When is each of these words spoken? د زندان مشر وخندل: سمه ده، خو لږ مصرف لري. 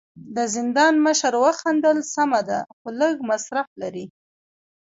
د 0.35 0.37
زندان 0.55 0.93
مشر 1.05 1.33
وخندل: 1.43 1.97
سمه 2.13 2.41
ده، 2.49 2.59
خو 2.77 2.87
لږ 2.99 3.15
مصرف 3.29 3.67
لري. 3.81 4.05